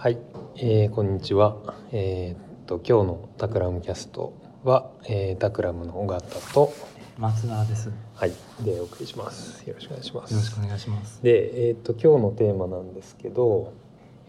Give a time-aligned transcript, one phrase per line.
[0.00, 0.18] はい、
[0.54, 1.56] えー、こんにちは。
[1.90, 4.32] えーっと今日のタクラムキャスト
[4.62, 6.72] は、えー、タクラムの尾形と
[7.18, 7.86] 松田です。
[7.86, 9.68] よはいでお送りします。
[9.68, 10.34] よろしくお願いします。
[10.34, 11.20] ろしくお願いします。
[11.20, 13.72] で、えーっと今日のテーマなんですけど、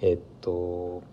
[0.02, 1.04] えーっと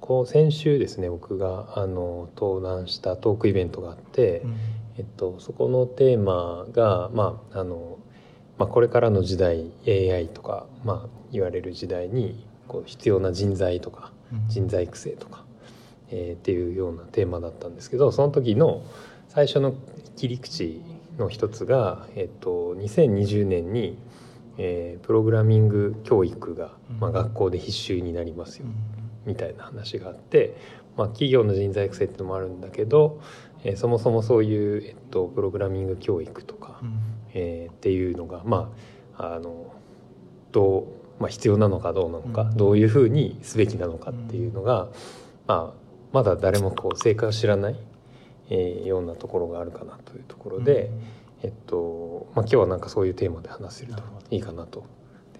[0.00, 4.56] こう先週ですね僕があの登壇したトークイベントがあって、うん
[4.96, 7.98] えっとそこのテーマがまああの
[8.56, 14.12] まあこれからの時代 AI とかまあ言われる時代にこう必要な人材とか
[14.46, 15.44] 人材育成とか、
[16.10, 18.84] えーっていうようなテーマだったんですけどその時の
[19.28, 19.74] 最初の
[20.16, 20.80] 切り口
[21.18, 23.98] の一つが、えっと、2020年に、
[24.56, 26.70] えープログラミング教育が、
[27.00, 28.74] まあ、うん学校で必修になりますよ、うん。
[29.26, 30.56] みたいな話があって、
[30.96, 33.20] まあ、企業の人材育成っていうのもあるんだけど、
[33.64, 36.98] えーそもそもそういう、えっと、プログラミング教育とか、うん。
[37.34, 38.72] えーっていうのがま
[39.16, 39.74] ああの
[40.52, 40.84] どう、
[41.20, 42.56] まあ、必要なのかどうなのか、うん。
[42.56, 44.88] どういうふうにすべきなのかっていうのが、
[45.46, 45.80] まあ、
[46.12, 47.76] まだ誰もこう正解を知らない、
[48.48, 50.90] えーようなところがあるかなというところで、
[51.42, 54.84] えっとまあ、今日はなんかそういうテーマで話せるといいかなと。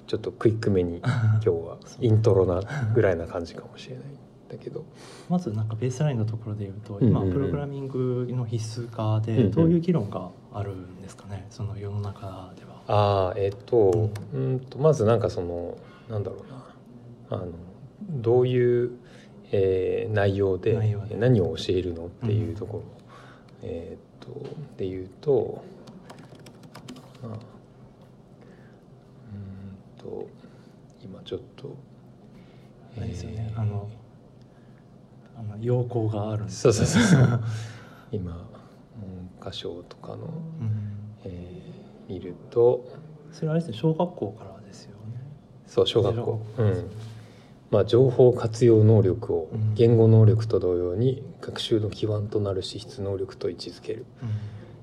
[0.07, 2.61] ちょっとクイックめにうん 今日はイントロな
[2.95, 4.09] ぐらいな感じかもしれないん
[4.49, 4.85] だけど。
[5.31, 11.47] まずなんかベースラインのところで言うと、今プログラミングの必須化でどういう議論があるんですかね？
[11.51, 12.70] その世の中では。
[12.93, 16.65] ああえっ、とうんとまずなんかそのなんだろうな。
[17.31, 17.53] あの
[18.11, 18.91] どういう、
[19.53, 20.75] えー内容で
[21.17, 22.83] 何を教えるのっていうところ、
[23.63, 24.29] えっ、と
[24.77, 25.63] で言うと
[27.23, 27.35] あうん
[29.97, 30.29] と
[31.05, 31.77] 今ちょっと
[32.99, 33.53] あれですよね？
[33.53, 33.89] えーあの
[35.39, 37.41] あの要項があるんですそうそうそうそう。
[38.11, 40.19] 今文科省とかの、う
[40.65, 40.99] ん。
[41.25, 41.80] えー
[42.11, 42.85] 見ると
[43.33, 43.79] それあれですね。
[43.79, 45.23] 小学校からですよね。
[45.67, 46.43] そう小学校。
[46.59, 46.91] うん。
[47.71, 49.75] まあ、情報活用能力をうん。
[49.75, 54.05] 言語能力と同様に学習の基盤となる資質能力と位置づける。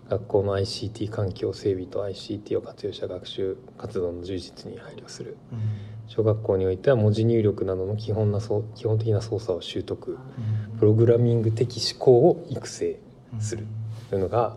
[0.09, 5.35] 学校の ICT 環境整備と ICT を活用した学習活動の充実に配慮する。
[5.51, 5.59] うん。
[6.07, 10.17] 小学校においては文字入力などの基本な基本的な操作を習得。
[10.71, 10.77] うん。
[10.79, 12.97] プログラミング的思考を育成
[13.39, 13.65] する
[14.09, 14.55] というのが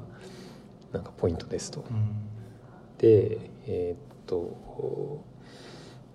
[0.93, 1.85] なんかポイントですと。
[3.03, 4.57] うんでえーっと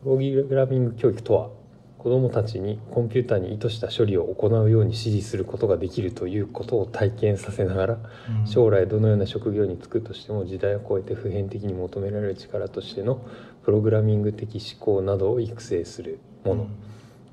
[0.04, 1.50] プログラミング教育とは
[1.98, 7.98] 子どもたちにコンピューターに意図した処理を行うように指示することができるということを体験させながら
[8.42, 8.48] うん。
[8.48, 13.26] 将来どのような職業に就くとしても時代を超えて普遍的に求められる力としての
[13.64, 16.70] プログラミング的思考などを育成するもの、うん。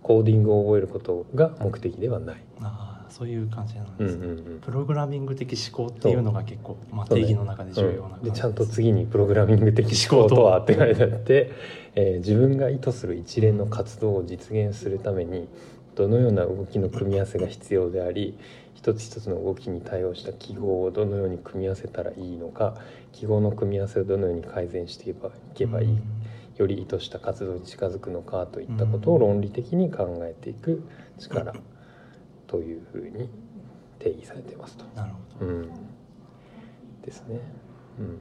[0.02, 2.44] コーディングを覚えることが目的ではない。
[3.12, 4.26] そういう感じなんうんですね。
[4.26, 11.50] うんうんプログラミング的思考っていうのが結構、まあ、定義の中で重要な感じうんでちゃんと次にプログラミング的思考とはって書いてあって、
[11.94, 15.48] えー自分が意図する一連の活動を実現するために
[15.94, 18.38] どのような動きの組み合わせが必要であり
[18.74, 22.76] 一つ一つの動きに対応した記号をどのように組み合わせたらいいのか
[23.12, 25.98] 記号の組み合わせをどのように改善していけばいけばいい、
[26.56, 30.82] より意図した活動に近づくのかといったことを論理的に考えていく
[31.18, 31.52] 力
[32.52, 33.30] というふうに
[33.98, 34.84] 定義されていますと。
[34.94, 35.70] なるほど、うん、
[37.02, 37.40] ですね。
[37.98, 38.12] うんうん。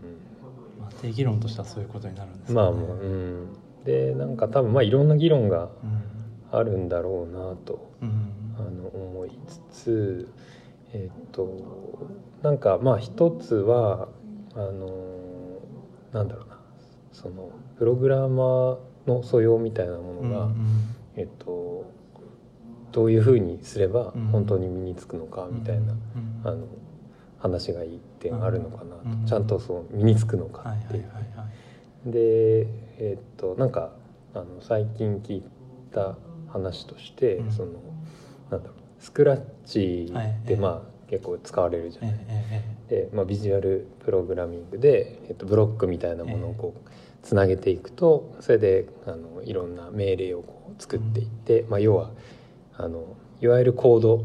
[0.79, 2.67] まあ、定義論としてはそういうことになるんですかね。
[2.67, 3.47] まあもう、うん、
[3.83, 5.69] でなんか多分まあいろんな議論がうん。
[6.53, 8.55] あるんだろうなとうん。
[8.57, 9.31] あの思い
[9.71, 10.33] つつ
[10.93, 12.07] えっと
[12.41, 14.07] なんかまあ一つは
[14.55, 14.87] あの
[16.13, 16.57] なんだろうな。
[17.11, 18.77] そのプログラマー
[19.07, 20.55] の素養みたいなものが、うん。
[21.15, 21.91] えっと
[22.91, 24.27] どういうふうにすればうん。
[24.27, 26.41] 本当に身につくのかみたいな、うん。
[26.43, 26.67] あの
[27.39, 29.25] 話が一点あるのかなと、うん。
[29.25, 30.97] ちゃんとそう身につくのかって。
[30.97, 31.05] いう。
[32.05, 33.91] でえっとなんか
[34.33, 35.43] あの最近聞い
[35.91, 36.15] た
[36.49, 37.51] 話として、うん。
[37.51, 37.71] その
[38.49, 42.19] なんだろうスクラッチはいってまあ、結構使われるじゃない。
[42.27, 46.89] ええで、まあ、ビジュアルプログラミングで、えっと、ブロックみたいなものをこう
[47.23, 52.11] つなげていくとそれであのいろんな命令をこう作っていって、まあ、要は
[52.77, 54.23] あのいわゆるコード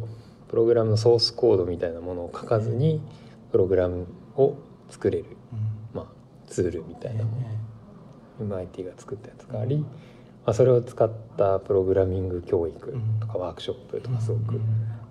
[0.48, 3.00] プログラムのソースコードみたいなものを書かずに
[3.50, 4.06] プログラム
[4.36, 4.56] を
[4.90, 5.36] 作れる、
[5.92, 6.06] まあ、
[6.50, 7.46] ツールみたいなもの、
[8.60, 9.86] え MIT が作ったやつがあり、ま
[10.46, 14.60] あ、それを使ったプログラミング教育とかワークショップとかすごく、うん。
[14.60, 14.64] ま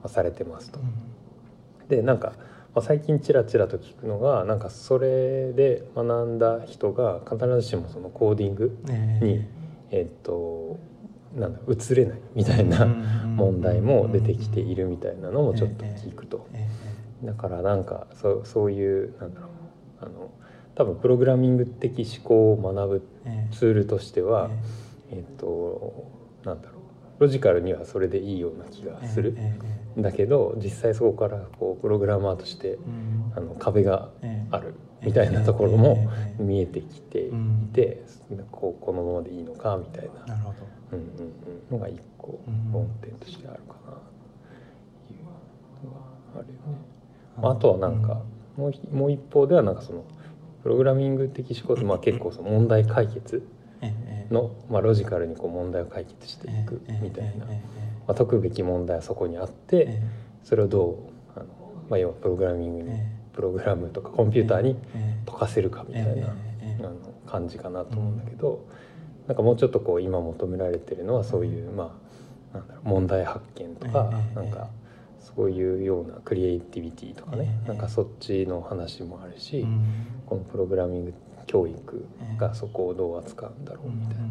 [0.04, 0.80] あ、されてますと。
[0.80, 0.84] う。
[0.84, 1.88] ん。
[1.90, 2.34] でなんか、
[2.74, 9.26] まあ、最近ちらちらと聞くのがなんかそれで学んだ人が必ずしもそのコーディングええ。
[9.26, 9.46] に、
[9.92, 10.78] えっと
[11.36, 16.48] なんだ移れないみたいなうん問題も出てきているみたいなのもちょっと聞くと。
[16.54, 16.68] え
[17.24, 19.50] だからなんかそうそういうなんだろう。
[20.02, 20.32] あの
[20.76, 23.08] 多分プログラミング的思考を学ぶ
[23.52, 24.50] ツールとしては、
[25.12, 25.18] え。
[25.18, 26.12] えっと
[26.44, 26.85] なんだろう
[27.20, 29.38] ロジカルにはそれでいいような気がする、
[29.98, 32.78] だけど実際そこからこうプログラマーとして
[33.36, 34.48] あの壁がええ。
[34.52, 36.10] あるみたいなところも
[36.40, 37.70] 見えてきていうん。
[37.74, 38.04] て
[38.52, 40.36] こうこのままでいいのかみたいな。
[40.36, 40.58] なるほど。
[40.94, 41.80] うんうんうん。
[41.80, 42.72] のが一個うん。
[42.72, 43.98] 論点としてあるかな
[45.08, 45.24] という
[45.88, 46.00] のが
[46.40, 46.96] あるよね。
[47.42, 48.22] のあとはなんか
[48.58, 50.04] もうひもう一方ではなんかその
[50.64, 53.44] プログラミング的思考ってまあ 結構その問題解決
[54.32, 57.46] のまあロジカルにこう問題を解決していくええみたいな。
[57.50, 57.62] ええ
[58.08, 60.02] まあ解くべき問題はそこにあっええてえ。
[60.44, 60.86] それをど
[61.36, 61.46] うあの
[61.90, 63.16] まあ要はプログラミングにええ。
[63.34, 66.96] プログラムとかコンピューターにええ解かせるかみたいなあの
[67.28, 68.66] 感じかなと思うんだけど、
[69.28, 71.98] なんかもうちょっとこう今求められてるのはそういう、ま
[72.54, 74.70] あなんだろう問題発見とか、ええなんか
[75.20, 77.68] そういうようなクリエイティビティとかね、ええ。
[77.70, 79.86] なんかそっちの話もあるし、うん。
[80.28, 81.14] このプログラミング
[81.48, 82.06] 教育
[82.38, 84.24] がそこをどう扱うんだろうみたいな、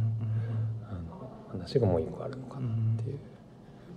[0.90, 2.70] あの話がもう一個あるのかなっ
[3.02, 3.18] ていう。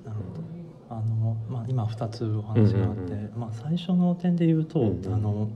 [0.06, 0.48] なるほど。
[0.90, 5.14] あの、まあ、今2つお話があって、まあ、最初の点で言うと、うんうん。
[5.14, 5.50] あの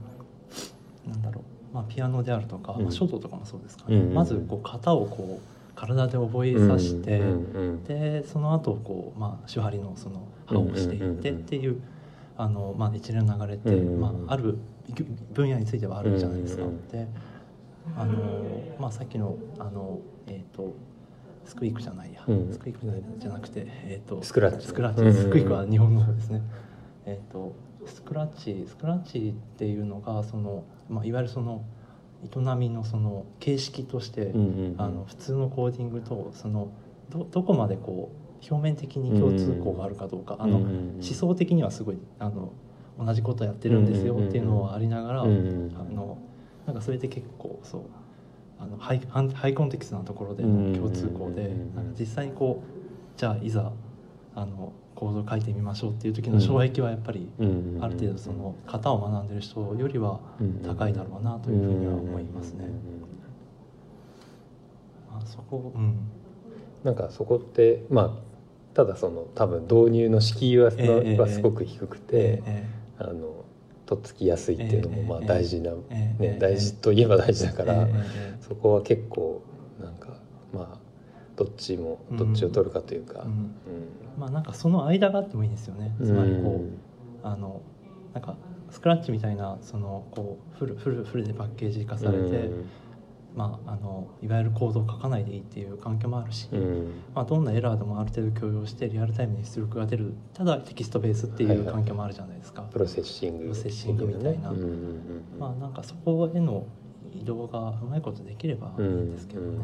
[1.06, 1.40] なんだろ
[1.72, 2.82] う、まあ、ピアノであるとか、うん。
[2.82, 4.14] まあ、書道とかもそうですかね、うんうん。
[4.14, 7.22] まずこう型をこう体で覚えさせて、
[7.88, 11.80] でその後こうまあ手張りのその刃をしていってっていう。
[12.34, 14.58] あのまあ、一連の流れって、まあ、ある
[15.32, 16.64] 分野についてはあるじゃないですか。
[16.90, 17.06] で
[17.96, 18.12] あの、
[18.78, 20.74] まあ、さっきのあの、えー、と
[21.44, 22.52] スクイークじゃないや、うん。
[22.52, 24.66] スクイークじゃなくて、えー、とスクラッチ。
[24.66, 25.08] スクラッチ、うん。
[25.08, 26.42] うんうんスクイークは日本の方ですね。
[27.04, 31.64] えっ、とスクラッチスクラッチっていうのがその、まあ、いわゆるその
[32.24, 34.80] 営みのその形式として、うんうんうん。
[34.80, 36.70] あの普通のコーディングとその
[37.10, 40.94] どどこまでこう表面的に共通項があるかどうか、あのうんうんうん。
[40.94, 42.52] 思想的にはすごいあの
[42.98, 45.76] 同じことやってるんですよっていうのはありながら、うんうんうん。
[45.76, 46.18] あの
[46.66, 47.82] なんかそれで結構そう
[48.58, 53.72] あのハイハイコンテキストなところでの共通項で、なんか実際にこうじゃあいざ
[54.34, 57.28] あのコードを書いてみましょうっていう時の障壁はやっぱり
[57.80, 60.20] ある程度その型を学んでる人よりは
[60.64, 62.66] 高いだろうなというふうには思いますね。
[65.10, 65.96] まあ、そこ、うん、
[66.84, 68.10] なんかそこってまあ
[68.74, 72.66] ただその多分導入の敷居は,、ええはすごく低くて、ええ。
[72.98, 73.31] あの
[73.92, 77.86] とっつきやすいっていうのもまあええ大事な、ええね、大事といえば大事だから、
[78.40, 79.42] そこは結構
[79.78, 80.16] なんか
[80.52, 80.78] まあ
[81.36, 83.54] どっちもどっちを取るかというか、うん。
[84.18, 85.94] まあなんかその間があってもいいですよね。
[86.00, 86.06] うん。
[86.06, 87.60] つまりこう、あの
[88.14, 88.36] なんか
[88.70, 92.70] スクラッチみたいなそのこうフルフルフルでパッケージ化されて、うん
[93.34, 96.92] まああのいわゆるコードを書かないでいいっていう環境もあるし、うん。
[97.14, 102.62] まあどんなエラーでもある程度許容してリアルタイムに出力が出るただテキストベースっていう環境もあるじゃないですか。
[102.62, 104.50] Processing。Processing みたいな。
[104.50, 106.66] うんまあなんかそこへの
[107.14, 109.58] 移動がうまいことできればいいんですけどね。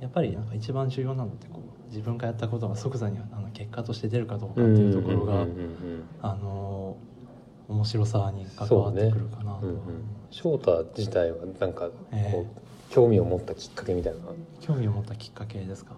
[0.00, 5.46] やっぱりなんか一番重要なのってこう自分がやったことが即座にあの結果として出るかどうかっていうところが、
[6.22, 6.96] あの
[7.70, 9.78] 面白さに関わってくるかなと、うんうん。
[10.30, 12.46] 翔太自体はなんかこう、え
[12.90, 14.18] 興味を持ったきっかけみたいな。
[14.60, 15.94] 興味を持ったきっかけですか？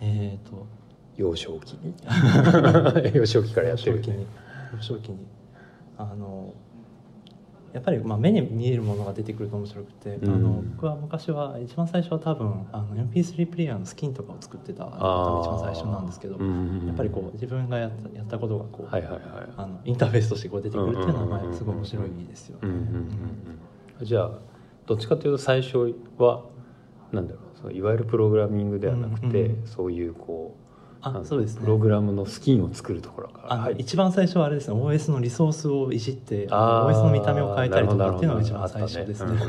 [0.00, 0.66] えっ、と。
[1.16, 1.92] 幼少期に。
[3.14, 4.26] 幼少期からやってる幼少期に。
[4.76, 5.18] 幼少期に。
[5.98, 6.54] あの
[7.72, 10.34] やっぱりまあ目に見えるものが出てくると面白くて、うん。
[10.34, 16.86] あの僕は昔は一番最初は多分あの MP3 プレイヤーのスキンとかを作ってた一番最初なんですけど、うんうんうん。
[16.86, 19.22] やっぱりこう自分がやったやったことがこう、はいはいはい
[19.56, 22.68] あのインターフェースとしてこう出てくるっていうのはすごい面白いですよね。
[24.02, 24.30] じゃあ
[24.86, 26.44] どっちかというと最初は
[27.12, 29.66] なんだろうそのいわゆるプログラミングではなくて、うんうん。
[29.66, 30.69] そういうこう
[31.02, 31.62] あのそうですね。
[31.62, 33.52] プログラムのスキンを作るところから。
[33.52, 34.74] あの入って一番最初はあれですね。
[34.74, 39.32] OS のリソースをいじってあー OS の見た目を変えたりとかっていうのが一番最初ですね。
[39.32, 39.38] ね。
[39.38, 39.48] そう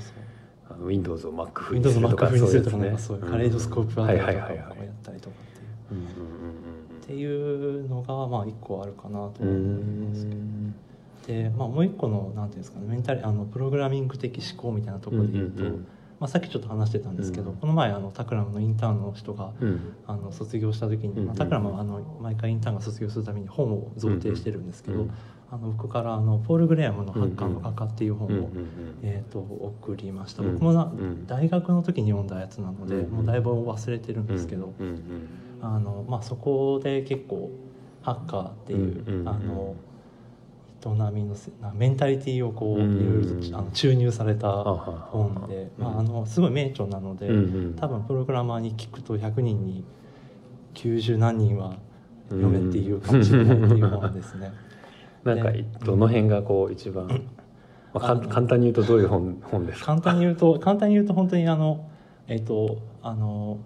[0.00, 0.86] そう。
[0.86, 6.60] Windows を Mac 風にするとか風にするとかそうなんかそういうカレードスコープあたりとかをやはいはいはいはいったりとかっていう。
[7.02, 10.36] っていうのがまあ一個あるかなと思いますけど。
[10.36, 10.74] うん。
[11.26, 15.86] で、まあ、もう一個のなんていうんですかねメンタリあのプログラミング的思考みたいなところで言うと、うんうんうん
[16.20, 17.56] まあ、さっきちょっと話してたんですけど、うん。
[17.56, 19.94] この前あのタクラムのインターンの人がうん。
[20.06, 25.10] あの卒業した時に、うんまあ、タクラムはあの毎回インターンが卒業するために本を贈呈してるんですけど、うん。
[25.50, 28.48] あの僕からあのポール・グレアムの「ハッカーの画家」っていう本を、
[29.02, 30.42] えー、と送りました。
[30.42, 34.72] うん僕もな、うん大学の時に読んだやつなので、うんもうだいぶ忘れてるんですけど、
[35.62, 37.50] あのまあ、そこで結構
[38.02, 39.74] ハッカーっていう、あの
[40.80, 41.36] 人並みの
[41.74, 42.96] メンタリティーをこううん。
[42.96, 45.84] いろいろとあの注入された本で、うん。
[45.84, 47.28] まあ、あのすごい名著なので、
[47.76, 49.84] 多分プログラマーに聞くと100人に
[50.74, 51.76] 90何人は
[52.28, 54.52] 読めっていうかもしれないっていう本ですね。
[55.24, 57.06] なんかでどの辺がこう一番、
[57.92, 59.86] まあ、簡単に言うとどういう本 本ですか？
[59.86, 61.86] 簡単に言うと簡単に言うと本当にあの
[62.26, 63.58] えっ、とあの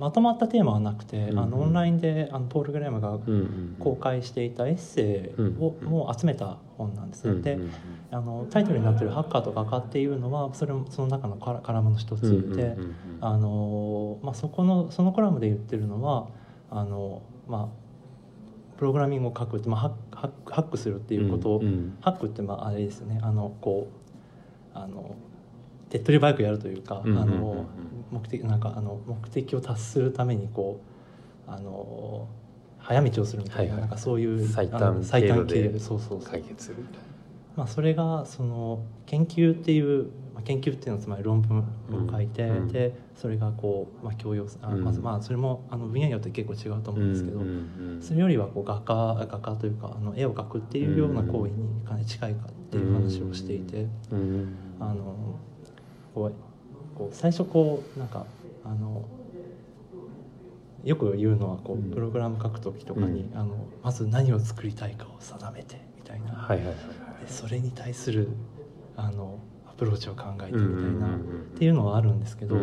[0.00, 3.18] まとまったテーマはなくて、うんうん、あのオンラインであのポール・グレームが
[3.78, 7.24] 公開していたエッセイを、うんう集めた本なんです。
[7.24, 7.30] ね。
[7.32, 7.58] うんうん、で
[8.10, 12.76] あのタイトルになってる「ハッカーと画家」っていうのはそれもその中のカラムの一つで、
[13.20, 16.28] あのまあ、そこのそのコラムで言ってるのは
[16.70, 23.20] あの、まあ、プログラミングを書くって、まあ、ハッハックするっていうことを、うんうん、ハックってまああれですよね。
[23.22, 23.88] あのこ
[24.74, 25.14] うあの
[25.90, 27.66] 手っ取り早くやるというか、あの
[28.10, 30.80] 目的なんかあの目的を達するためにこ
[31.48, 32.28] うあの
[32.78, 36.78] 早道をするみたいなはいはい、なんかそういう最短最短経そうそう解決する。
[36.78, 37.10] みたいな。
[37.56, 40.10] まあ、それがその研究っていう
[40.44, 47.40] 研究っていうのはつまり論文を書いて、うん、でそれがこう、まあ、教養あまずまあそれもあの分野によって結構違うと思うんですけど、
[48.00, 53.86] それよりはこう画家画家というかあの絵を描くっていうような行為にかなり近いかっていう話をしていて、
[54.78, 55.38] あの
[56.14, 58.26] こうこう最初こうなんか
[58.64, 59.04] あの
[60.84, 66.76] よく言うのはこうプログラム書く時とかに、あのまず何を作りたいかを定めてみたいな、はいはいはい
[67.26, 68.28] それに対する
[68.96, 69.38] あの
[69.68, 71.18] アプローチを考えてみたいな、っ
[71.58, 72.56] ていうのはあるんですけど、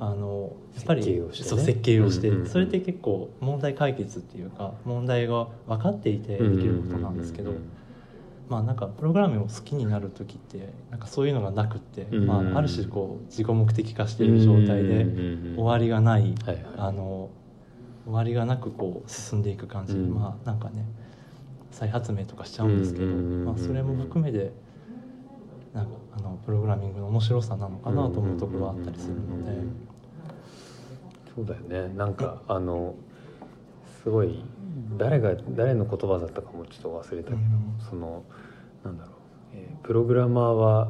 [0.00, 7.52] あのやっぱり設計をして、ね、設計をして、それって結構問題解決っていうか問題が分かっていてできることなんですけど。
[8.48, 15.06] まあなんかプログラムを好きになる時ってなんかそういうのがなくって、まあ、ある種こう自己目的化している状態で
[15.56, 16.34] 終わりがない、
[16.76, 17.30] あの
[18.04, 20.84] 終わりがなくこう進んでいく感じ、まあなんかね
[21.70, 24.52] 再発明とかしちゃうんですけど、まあ、それも含めて
[25.74, 29.88] なんかあのプログラミングの面白さなのかなと思うところはあったりするので。
[31.38, 31.94] そうだよね。
[31.94, 32.96] なんかあの
[34.02, 34.42] すごい
[34.96, 37.40] 誰が誰の言葉だったかもちょっと忘れたけど、
[37.88, 38.24] その
[38.84, 39.14] なんだろう、
[39.54, 40.88] えー、プログラマーは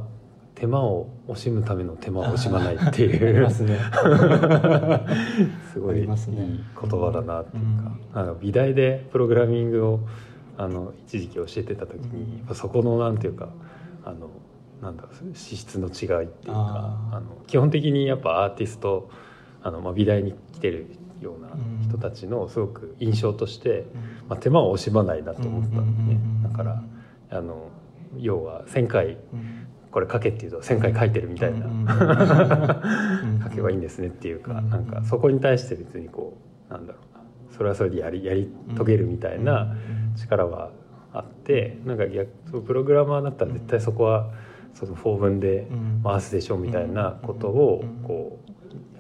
[0.55, 3.79] 手間を惜しむための手間を惜しまないっていう、 すね、
[5.73, 6.17] すごいいい言
[6.75, 7.63] 葉だなっていう
[8.13, 10.01] か,、なんか美大でプログラミングを
[10.57, 13.51] あの一時期教えてた時に、うん、そこのなんていうか
[14.05, 14.31] あの
[14.83, 19.09] なんだ資質の違いっていうかあの基本的にやっぱアーティスト
[19.63, 20.87] あの、まあ、美大に来てる
[21.21, 21.49] ような
[21.83, 23.87] 人たちのすごく印象として、
[24.29, 26.21] まあ、手間を惜しまないなと思ったんでね。
[26.43, 26.83] だから
[27.31, 27.69] あの
[28.17, 29.17] 要は1,000回
[29.91, 31.67] これ書けっていうと1,000回書いてるみたいな。
[33.45, 36.37] 書けばいいんですねっていうかなんかそこに対して別にこ
[36.71, 37.15] うなんだろう。
[37.15, 37.25] な
[37.57, 39.75] それはそれでやりやり遂げるみたいな
[40.17, 40.71] 力は
[41.13, 44.31] あってなんか逆プログラマーだったら絶対そこは
[44.75, 45.67] その法文で
[46.05, 48.39] 回すでしょうみたいなことをこ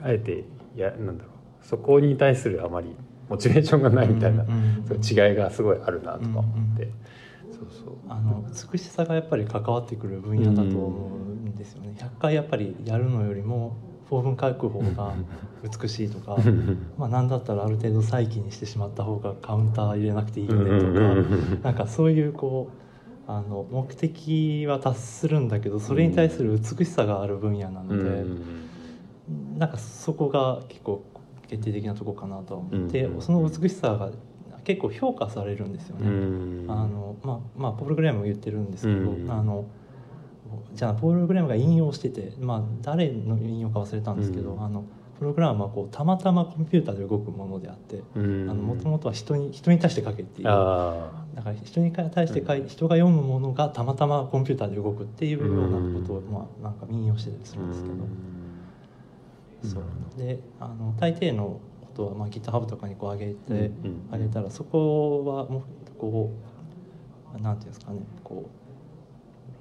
[0.02, 0.44] うあえて
[0.74, 2.94] やなんだろうそこに対するあまり
[3.28, 6.42] モチベーションがないみたいな、違いがすごいあるなとか思
[6.74, 6.90] って、
[7.52, 7.94] そうそう。
[8.08, 13.76] あの美しさがやっぱり関わってくる分野だと思うんですよね、100回やっぱりやるのよりも
[14.08, 15.14] 法文書く方が
[15.62, 16.38] 美しいとか
[16.96, 22.70] まあ何だったらある程度再起にしてしまった方がカウンター入れなくていいよねとかなんかそういうこ
[23.26, 28.24] うあの目的は達するんだけどそれに対する美しさがある分野なので
[29.58, 31.04] なんかそこが結構
[31.48, 34.10] 決定的なとこかなと思って、うん、その美しさが
[34.64, 36.06] 結構評価されるんですよね。
[36.68, 39.64] あのまあまあポール・グレームも言ってるんですけど、あの
[40.74, 44.84] じゃあポール・グレームが引用してて、まあ、誰の引用か忘れたんですけど、あの
[45.18, 50.44] プログラムはこうたまたまコンピューターで動くものであってもともとは人に人に対して書けっていう。
[50.44, 57.94] だから人に対して書いて、人が読むものがたまたまコンピューターで動くっていうようなことを、まあ、なんか引用してたりするんですけど。
[59.62, 59.82] そう。
[60.18, 63.70] であの大抵のことは、まあ、GitHub とかにこう上げて、
[64.12, 65.62] 上げたらそこはもう
[65.98, 66.32] こ
[67.38, 68.48] うなんていうんですかねこ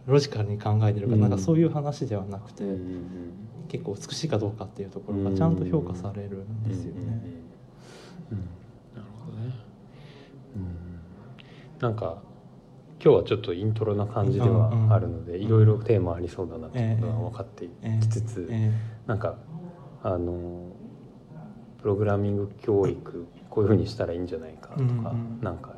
[0.08, 2.64] うロジカルに考えてるか、なんかそういう話ではなくて、
[3.68, 7.02] 結構美しいかどうかっていうところがちゃんと評価されるんですよね。
[8.96, 9.54] なるほどね、
[10.56, 12.22] うん、なんか
[13.04, 18.50] 今日はちょっとイントロな感じではあるので、いろいろテーマありそうだなっていうことが分かっていきつつ、
[19.06, 19.36] なんか
[20.04, 20.72] あの
[21.82, 25.74] プログラミング教育こういうふうにしたらいいんじゃないかとか、うんうん、なんか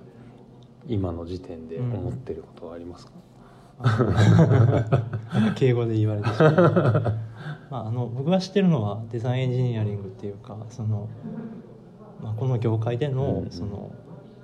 [0.87, 3.11] 今の時点で思ってることはありますか、
[5.47, 7.19] うん、敬語で言われてしまう。
[7.69, 11.07] まあ、あの僕が知ってるのはデザインエンジニアリングっていうかその、
[12.21, 13.91] まあ、この業界でのその、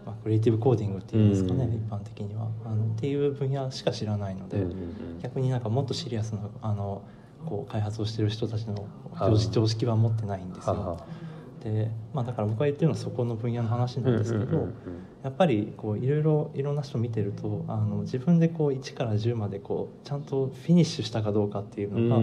[0.06, 2.48] まあ、クリエイティブコーディングっていうんですかね、うん、一般的には。
[2.64, 4.78] あのっていう分野しか知らないので、うんうん、
[5.24, 7.02] 逆になんかもっとシリアスなあの
[7.46, 8.88] こう開発をしてる人たちの
[9.52, 10.98] 常識は持ってないんですよ。
[11.66, 14.68] で、まあ、だから僕が言ってるのはそこの分野の話なんですけど、
[15.24, 22.22] やっぱりこういろいろいろんな人見てるとあの自分でこう1から10までこうちゃんとフィニッシュしたかどうかっていうのが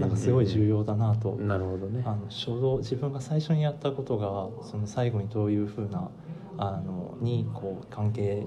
[0.00, 1.32] なんかすごい重要だなと。
[1.32, 6.10] なるほどね、あの初動自分が最初にやったことがその最後にどういうふうな
[6.56, 8.42] あのにこう関係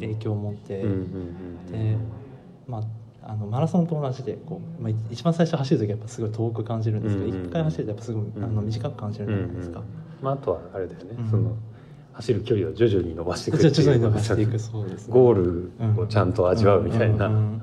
[0.00, 0.82] 影響を持って
[1.70, 1.96] で
[2.66, 2.82] まあ
[3.28, 9.82] あのマラソンと同じでこう、まあ、一番最初走る時はやっぱすごい遠く感じるんですけど、一回走るとやっぱすごいあの短く感じるじゃないですか。
[10.22, 11.56] まあ、あとはあれだよね、その
[12.12, 14.58] 走る距離を徐々に伸ばしていく徐々に伸ばしていく。
[14.58, 17.28] そうです、ね、ゴールをちゃんと味わうみたいな。
[17.28, 17.60] ま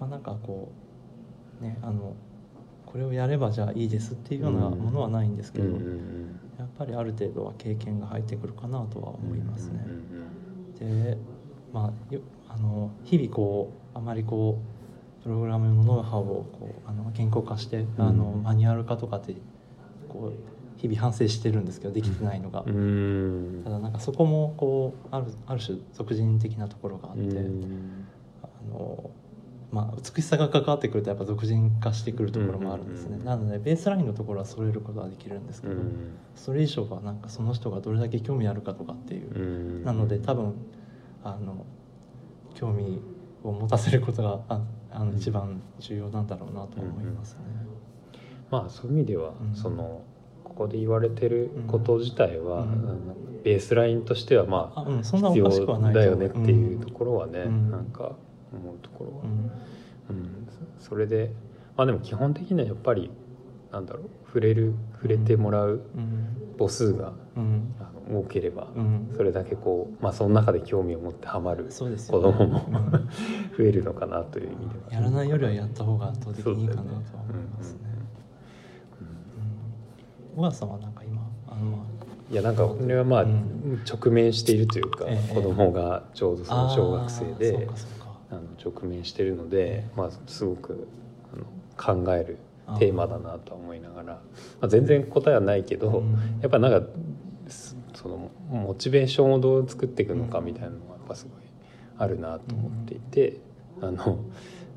[0.00, 0.72] あなんかこ
[1.60, 2.14] うねあの
[2.86, 5.68] これをやればじゃあいいですっていうようなものはないんですけど、
[6.58, 9.86] やっぱりある程度は経験が入ってくるかなとは思いますね。
[10.80, 11.18] で
[11.72, 12.14] まあ
[12.52, 14.58] あの日々こうあまりこ
[15.20, 16.24] うプログラムのノウハウを
[16.58, 19.34] こうあの言語化して、あのマニュアル化とかって
[20.08, 27.38] こう日々反省してるんですけどできてないのが、ただなんかそこもこうあるある種俗人的なところがあって、
[28.42, 29.10] あの
[29.70, 35.74] まあ、美しさが関わってくるとやっぱ俗人化してくるところもあるんですね、なのでベースラインのところは揃えることはできるんですけど、
[36.34, 40.54] それ以上はなんかその人がどれだけ興味あるかとかっていう、なので多分
[41.22, 41.66] あの
[42.54, 43.00] 興味
[43.42, 44.60] を持たせることがあ
[44.92, 47.40] あの一番重要なんだろうなと思いますね。
[48.50, 50.02] まあそういう意味では、その
[50.42, 52.66] ここで言われてること自体は、
[53.44, 55.48] ベースラインとしてはまあ必要
[55.92, 58.16] だよねっていうところはね、なんか
[58.52, 59.22] 思うところは、
[60.10, 60.48] うん。
[60.80, 61.32] それで
[61.76, 63.10] まあでも基本的にはやっぱり
[63.70, 65.82] なんだろう触れる触れてもらう
[66.58, 68.68] 母数が、あの多ければ、
[69.16, 72.60] それだけこう、まあ、その中で興味を持ってはまる子供も、
[73.56, 74.92] 増えるのかなという意味では。
[74.92, 77.78] やらないよりはやった方が圧倒的にいいかなとは思いますね。
[80.36, 81.78] 小川さんはなんか今あの
[82.30, 83.26] いやなんか俺はまあ
[83.92, 87.68] 直面しているというか、子供がちょうどその小学生で。
[88.30, 90.86] あの直面してるので、まあ、すごく
[91.34, 91.36] あ
[91.90, 92.38] の考える
[92.78, 94.20] テーマだなとは思いながら、ま
[94.62, 96.04] あ、全然答えはないけど、
[96.40, 96.86] やっぱなんか
[98.00, 101.42] そのモチベーションをどう作っていくのかみたいなのはやっぱすごい
[101.98, 103.36] あるなと思っていて、
[103.82, 104.18] あの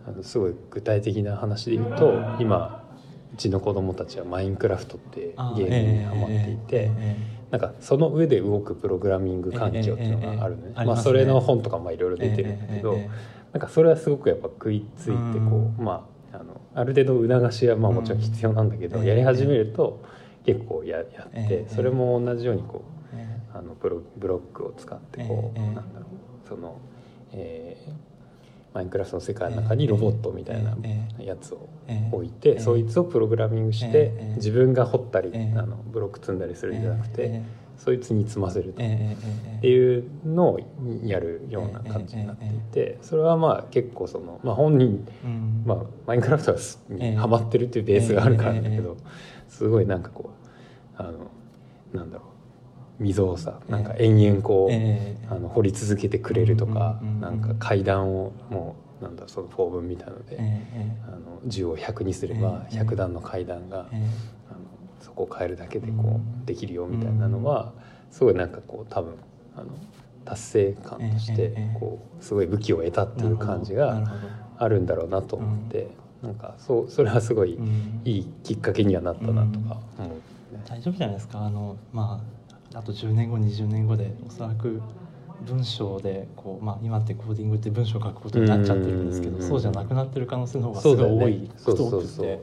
[0.06, 2.84] あのすごい具体的な話で言うと今
[3.34, 6.92] うちの子供たちは「マインクラフト」ってゲームにハマっていて。
[7.54, 12.98] なんかその上で動くプログラミング環境っていうのがあるね,、まあ、それの本とかいろいろ出てるんだけど、
[13.52, 20.02] なんかそれはすごくやっぱ食いついてこう、まああのある程度促しはまあもちろん必要なんだけど、やり始めると
[20.48, 22.93] 結構ややって、それも同じようにこう
[23.54, 26.48] あのブロブロックを使ってこう、なんだろう。
[26.48, 26.78] その、
[27.32, 30.76] えー、マインクラフトの世界の中にロボットみたいな
[31.20, 31.70] やつを
[32.12, 37.42] 置いて、そいつをプログラミングして、自分が掘ったり、あのブロック積んだりするんじゃなくて。
[37.78, 38.72] そいつに積ませると。
[38.74, 38.76] っ
[39.62, 40.60] ていうのを
[41.04, 45.06] やるような感じになっていてそれはまあ結構その、まあ、本人、
[45.66, 46.56] まあ、マインクラフト
[46.90, 48.96] にハマってるっていうベースがあるからだけど
[49.50, 50.32] すごいなんかこ
[50.98, 51.32] うあの
[51.94, 52.33] なんだろう
[53.00, 60.40] 溝をさなんか延々こう、あの掘り続けてくれるとか、なんか階段をもうなんだその法文みたいので、
[61.08, 63.90] あの10を100にすれば100段の階段が、あの
[65.02, 67.74] そこを変えるだけでこうできるよみたいなのは
[68.12, 69.16] すごいなんかこう多分
[69.56, 69.68] あの
[70.26, 74.02] 達成感としてこうすごい武器を得たっていう感じが
[74.58, 75.90] あるんだろうなと思って
[76.22, 77.60] なんかそうそれはすごい
[78.06, 80.12] いいきっかけにはなったなとか思う、
[80.66, 81.42] 大丈夫じゃないですか。
[81.42, 82.43] あのまあ
[82.76, 84.82] あと10年後20年後でおそらく
[85.46, 92.40] 文章でこう、まあ、今ってコーディングって文章を書くことになっちゃってるんですけど、そうじゃなくなってる可能性の方がすごい多いこと多くて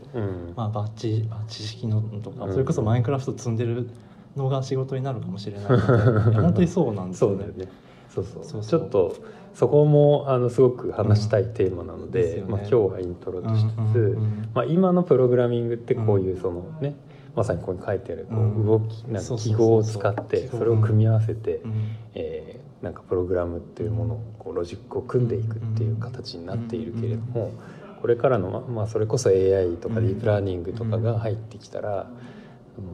[0.55, 3.89] まあバッチバッチ式のとか、それこそマインクラフト積んでる
[4.37, 7.69] のが仕事になるかもしれないので 本当にそうなんですよね。
[8.11, 9.15] そうそうちょっと
[9.55, 14.19] そこもあのすごく話したいテーマなので,、まあ、今日はイントロとしつつ、
[14.53, 16.97] まあ、今のプログラミングってこういうそのね、
[17.35, 21.61] まさにここに書いてあるこう動きなんか記号を使ってそれを組み合わせて、
[22.15, 27.53] えなんかプログラムっていうものをこうロジックを組んでいくっていう形になっているけれども
[28.01, 32.09] これからの、まあ、それこそ AI とかディープラーニングとかが入ってきたら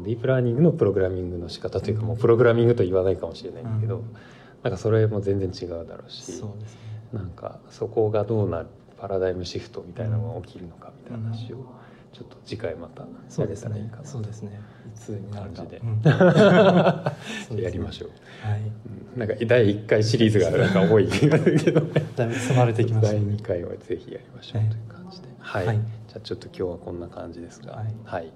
[0.04, 4.02] ディープラーニングのプログラミングの仕方というかもうプログラミングと言わないかもしれないんだけど
[4.64, 6.42] なんかそれも全然違うだろうし
[7.12, 8.66] なんかそこがどうなる
[8.98, 11.64] パラダイムシフトみたいなのが起きるのかみたいな話を。
[12.16, 14.04] ちょっと次回またやれたらいいかな。
[14.06, 14.58] そうですね。
[14.86, 15.64] いつになるか。
[17.54, 18.62] で、やりましょう、はい、
[19.18, 21.82] なんか第1回シリーズがなんか多い気がするけど。
[22.16, 27.72] だいぶ積まれてきました、ね、第2回はぜひやりましょうという感じで、はい、はい、じゃあちょっと今日はこんな感じですが。
[27.74, 28.32] はい、はい、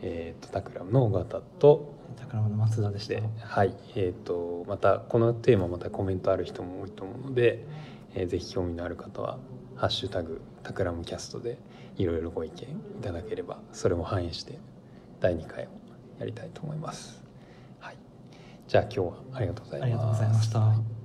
[0.00, 1.98] えーと、タクラムの尾形と。
[2.16, 3.14] タクラムの松田でした。
[3.46, 3.74] はい。
[3.94, 7.66] えーと、またこのテーマまたコメントある人も多いと思うので、
[8.14, 9.38] えー、ぜひ興味のある方は
[9.76, 11.58] 「ハッシュタグタクラムキャスト」で
[11.98, 14.58] いろいろご意見いただければそれも反映して
[15.20, 15.68] 第2回を
[16.18, 17.22] やりたいと思います。
[17.80, 17.96] はい、
[18.66, 19.84] じゃあ今日はありがとうございます。
[19.84, 20.97] ありがとうございました。